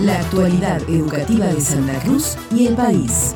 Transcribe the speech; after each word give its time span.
La 0.00 0.20
actualidad 0.20 0.80
educativa 0.88 1.46
de 1.46 1.60
Santa 1.60 1.98
Cruz 1.98 2.36
y 2.54 2.68
el 2.68 2.76
país. 2.76 3.34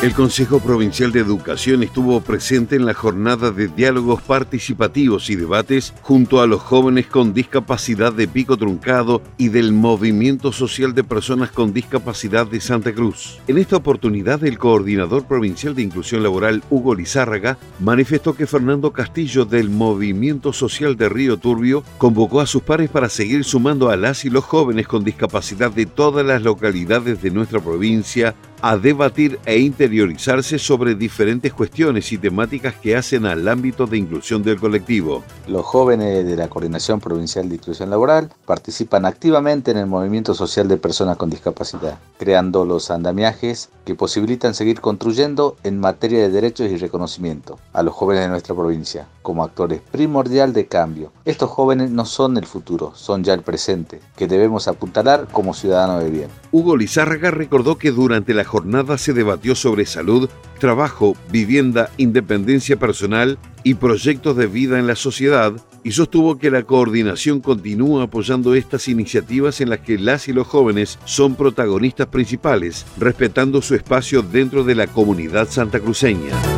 El 0.00 0.14
Consejo 0.14 0.60
Provincial 0.60 1.10
de 1.10 1.18
Educación 1.18 1.82
estuvo 1.82 2.20
presente 2.20 2.76
en 2.76 2.86
la 2.86 2.94
jornada 2.94 3.50
de 3.50 3.66
diálogos 3.66 4.22
participativos 4.22 5.28
y 5.28 5.34
debates 5.34 5.92
junto 6.02 6.40
a 6.40 6.46
los 6.46 6.60
jóvenes 6.60 7.08
con 7.08 7.34
discapacidad 7.34 8.12
de 8.12 8.28
pico 8.28 8.56
truncado 8.56 9.22
y 9.38 9.48
del 9.48 9.72
Movimiento 9.72 10.52
Social 10.52 10.94
de 10.94 11.02
Personas 11.02 11.50
con 11.50 11.72
Discapacidad 11.72 12.46
de 12.46 12.60
Santa 12.60 12.94
Cruz. 12.94 13.40
En 13.48 13.58
esta 13.58 13.74
oportunidad, 13.74 14.44
el 14.44 14.56
coordinador 14.56 15.24
provincial 15.24 15.74
de 15.74 15.82
inclusión 15.82 16.22
laboral, 16.22 16.62
Hugo 16.70 16.94
Lizárraga, 16.94 17.58
manifestó 17.80 18.36
que 18.36 18.46
Fernando 18.46 18.92
Castillo 18.92 19.46
del 19.46 19.68
Movimiento 19.68 20.52
Social 20.52 20.96
de 20.96 21.08
Río 21.08 21.38
Turbio 21.38 21.82
convocó 21.98 22.40
a 22.40 22.46
sus 22.46 22.62
pares 22.62 22.88
para 22.88 23.08
seguir 23.08 23.42
sumando 23.42 23.90
a 23.90 23.96
las 23.96 24.24
y 24.24 24.30
los 24.30 24.44
jóvenes 24.44 24.86
con 24.86 25.02
discapacidad 25.02 25.72
de 25.72 25.86
todas 25.86 26.24
las 26.24 26.42
localidades 26.42 27.20
de 27.20 27.32
nuestra 27.32 27.58
provincia 27.58 28.36
a 28.60 28.76
debatir 28.76 29.38
e 29.46 29.58
interiorizarse 29.58 30.58
sobre 30.58 30.94
diferentes 30.94 31.52
cuestiones 31.52 32.12
y 32.12 32.18
temáticas 32.18 32.74
que 32.74 32.96
hacen 32.96 33.26
al 33.26 33.46
ámbito 33.46 33.86
de 33.86 33.98
inclusión 33.98 34.42
del 34.42 34.58
colectivo. 34.58 35.22
Los 35.46 35.64
jóvenes 35.64 36.26
de 36.26 36.36
la 36.36 36.48
Coordinación 36.48 37.00
Provincial 37.00 37.48
de 37.48 37.56
Inclusión 37.56 37.90
Laboral 37.90 38.30
participan 38.44 39.04
activamente 39.04 39.70
en 39.70 39.78
el 39.78 39.86
movimiento 39.86 40.34
social 40.34 40.68
de 40.68 40.76
personas 40.76 41.16
con 41.16 41.30
discapacidad, 41.30 41.98
creando 42.18 42.64
los 42.64 42.90
andamiajes 42.90 43.70
que 43.88 43.94
posibilitan 43.94 44.52
seguir 44.52 44.82
construyendo 44.82 45.56
en 45.64 45.80
materia 45.80 46.18
de 46.18 46.28
derechos 46.28 46.70
y 46.70 46.76
reconocimiento 46.76 47.58
a 47.72 47.82
los 47.82 47.94
jóvenes 47.94 48.24
de 48.24 48.28
nuestra 48.28 48.54
provincia 48.54 49.08
como 49.22 49.42
actores 49.42 49.80
primordial 49.80 50.52
de 50.52 50.66
cambio. 50.66 51.10
Estos 51.24 51.48
jóvenes 51.48 51.90
no 51.90 52.04
son 52.04 52.36
el 52.36 52.44
futuro, 52.44 52.92
son 52.94 53.24
ya 53.24 53.32
el 53.32 53.40
presente, 53.40 54.02
que 54.14 54.26
debemos 54.26 54.68
apuntalar 54.68 55.26
como 55.32 55.54
ciudadanos 55.54 56.04
de 56.04 56.10
bien. 56.10 56.28
Hugo 56.52 56.76
Lizárraga 56.76 57.30
recordó 57.30 57.78
que 57.78 57.90
durante 57.90 58.34
la 58.34 58.44
jornada 58.44 58.98
se 58.98 59.14
debatió 59.14 59.54
sobre 59.54 59.86
salud, 59.86 60.28
trabajo, 60.58 61.16
vivienda, 61.30 61.90
independencia 61.96 62.78
personal 62.78 63.38
y 63.64 63.74
proyectos 63.74 64.36
de 64.36 64.46
vida 64.46 64.78
en 64.78 64.86
la 64.86 64.96
sociedad 64.96 65.52
y 65.84 65.92
sostuvo 65.92 66.38
que 66.38 66.50
la 66.50 66.64
coordinación 66.64 67.40
continúa 67.40 68.04
apoyando 68.04 68.54
estas 68.54 68.88
iniciativas 68.88 69.60
en 69.60 69.70
las 69.70 69.80
que 69.80 69.98
las 69.98 70.28
y 70.28 70.32
los 70.32 70.46
jóvenes 70.46 70.98
son 71.04 71.34
protagonistas 71.34 72.08
principales, 72.08 72.84
respetando 72.98 73.62
su 73.62 73.74
espacio 73.74 74.22
dentro 74.22 74.64
de 74.64 74.74
la 74.74 74.86
comunidad 74.86 75.48
santacruceña. 75.48 76.57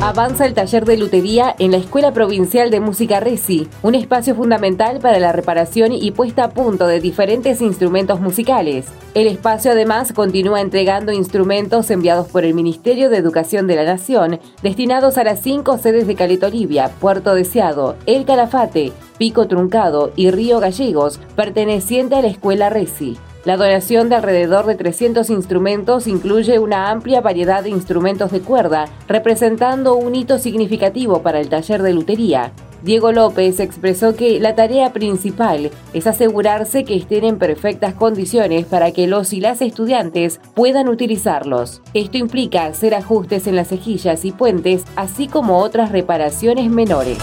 Avanza 0.00 0.46
el 0.46 0.54
taller 0.54 0.84
de 0.84 0.96
lutería 0.96 1.56
en 1.58 1.72
la 1.72 1.76
Escuela 1.76 2.12
Provincial 2.12 2.70
de 2.70 2.78
Música 2.78 3.18
Resi, 3.18 3.66
un 3.82 3.96
espacio 3.96 4.36
fundamental 4.36 5.00
para 5.00 5.18
la 5.18 5.32
reparación 5.32 5.90
y 5.92 6.12
puesta 6.12 6.44
a 6.44 6.50
punto 6.50 6.86
de 6.86 7.00
diferentes 7.00 7.60
instrumentos 7.60 8.20
musicales. 8.20 8.86
El 9.14 9.26
espacio 9.26 9.72
además 9.72 10.12
continúa 10.12 10.60
entregando 10.60 11.10
instrumentos 11.10 11.90
enviados 11.90 12.28
por 12.28 12.44
el 12.44 12.54
Ministerio 12.54 13.10
de 13.10 13.16
Educación 13.16 13.66
de 13.66 13.74
la 13.74 13.84
Nación, 13.84 14.38
destinados 14.62 15.18
a 15.18 15.24
las 15.24 15.40
cinco 15.40 15.78
sedes 15.78 16.06
de 16.06 16.14
Caleta 16.14 16.46
Olivia, 16.46 16.92
Puerto 17.00 17.34
Deseado, 17.34 17.96
El 18.06 18.24
Calafate, 18.24 18.92
Pico 19.18 19.48
Truncado 19.48 20.12
y 20.14 20.30
Río 20.30 20.60
Gallegos, 20.60 21.18
perteneciente 21.34 22.14
a 22.14 22.22
la 22.22 22.28
Escuela 22.28 22.70
Resi. 22.70 23.18
La 23.44 23.56
donación 23.56 24.08
de 24.08 24.16
alrededor 24.16 24.66
de 24.66 24.74
300 24.74 25.30
instrumentos 25.30 26.06
incluye 26.06 26.58
una 26.58 26.90
amplia 26.90 27.20
variedad 27.20 27.62
de 27.62 27.70
instrumentos 27.70 28.32
de 28.32 28.40
cuerda, 28.40 28.86
representando 29.06 29.94
un 29.94 30.14
hito 30.14 30.38
significativo 30.38 31.22
para 31.22 31.40
el 31.40 31.48
taller 31.48 31.82
de 31.82 31.92
lutería. 31.92 32.52
Diego 32.82 33.10
López 33.10 33.58
expresó 33.60 34.14
que 34.14 34.38
la 34.38 34.54
tarea 34.54 34.92
principal 34.92 35.70
es 35.92 36.06
asegurarse 36.06 36.84
que 36.84 36.96
estén 36.96 37.24
en 37.24 37.38
perfectas 37.38 37.94
condiciones 37.94 38.66
para 38.66 38.92
que 38.92 39.06
los 39.06 39.32
y 39.32 39.40
las 39.40 39.62
estudiantes 39.62 40.40
puedan 40.54 40.88
utilizarlos. 40.88 41.82
Esto 41.94 42.18
implica 42.18 42.66
hacer 42.66 42.94
ajustes 42.94 43.46
en 43.46 43.56
las 43.56 43.68
cejillas 43.68 44.24
y 44.24 44.32
puentes, 44.32 44.84
así 44.94 45.26
como 45.26 45.58
otras 45.58 45.90
reparaciones 45.90 46.70
menores. 46.70 47.18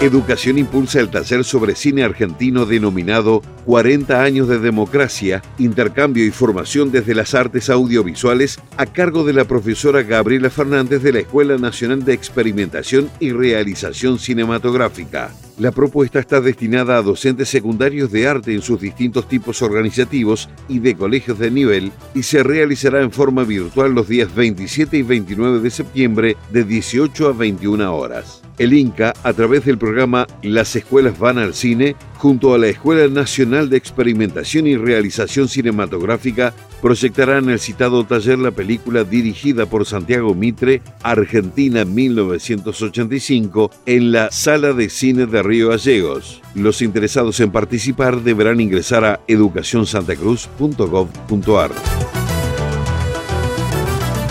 Educación 0.00 0.58
impulsa 0.58 1.00
el 1.00 1.10
taller 1.10 1.42
sobre 1.42 1.74
cine 1.74 2.04
argentino 2.04 2.66
denominado 2.66 3.42
40 3.64 4.22
años 4.22 4.46
de 4.46 4.60
democracia, 4.60 5.42
intercambio 5.58 6.24
y 6.24 6.30
formación 6.30 6.92
desde 6.92 7.16
las 7.16 7.34
artes 7.34 7.68
audiovisuales 7.68 8.60
a 8.76 8.86
cargo 8.86 9.24
de 9.24 9.32
la 9.32 9.44
profesora 9.44 10.04
Gabriela 10.04 10.50
Fernández 10.50 11.02
de 11.02 11.14
la 11.14 11.18
Escuela 11.18 11.58
Nacional 11.58 12.04
de 12.04 12.12
Experimentación 12.12 13.10
y 13.18 13.32
Realización 13.32 14.20
Cinematográfica. 14.20 15.32
La 15.58 15.72
propuesta 15.72 16.20
está 16.20 16.40
destinada 16.40 16.96
a 16.96 17.02
docentes 17.02 17.48
secundarios 17.48 18.12
de 18.12 18.28
arte 18.28 18.54
en 18.54 18.62
sus 18.62 18.80
distintos 18.80 19.26
tipos 19.26 19.60
organizativos 19.60 20.48
y 20.68 20.78
de 20.78 20.94
colegios 20.94 21.36
de 21.40 21.50
nivel 21.50 21.90
y 22.14 22.22
se 22.22 22.44
realizará 22.44 23.02
en 23.02 23.10
forma 23.10 23.42
virtual 23.42 23.92
los 23.92 24.06
días 24.06 24.32
27 24.32 24.98
y 24.98 25.02
29 25.02 25.58
de 25.58 25.70
septiembre 25.70 26.36
de 26.52 26.62
18 26.62 27.26
a 27.26 27.32
21 27.32 27.92
horas. 27.92 28.40
El 28.58 28.72
INCA, 28.72 29.14
a 29.24 29.32
través 29.32 29.64
del 29.64 29.78
programa 29.78 30.28
Las 30.42 30.76
Escuelas 30.76 31.18
Van 31.18 31.38
al 31.38 31.54
Cine, 31.54 31.96
junto 32.18 32.54
a 32.54 32.58
la 32.58 32.68
Escuela 32.68 33.08
Nacional 33.08 33.68
de 33.68 33.78
Experimentación 33.78 34.68
y 34.68 34.76
Realización 34.76 35.48
Cinematográfica, 35.48 36.54
proyectarán 36.80 37.50
el 37.50 37.60
citado 37.60 38.04
taller 38.04 38.38
la 38.38 38.50
película 38.50 39.04
dirigida 39.04 39.66
por 39.66 39.84
Santiago 39.86 40.34
Mitre, 40.34 40.80
Argentina 41.02 41.84
1985, 41.84 43.70
en 43.86 44.12
la 44.12 44.30
Sala 44.30 44.72
de 44.72 44.88
Cine 44.88 45.26
de 45.26 45.42
Río 45.42 45.70
Gallegos. 45.70 46.40
Los 46.54 46.80
interesados 46.82 47.40
en 47.40 47.50
participar 47.50 48.22
deberán 48.22 48.60
ingresar 48.60 49.04
a 49.04 49.18
educacionsantacruz.gov.ar. 49.26 52.07